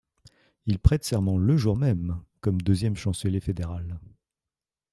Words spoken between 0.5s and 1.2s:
Il prête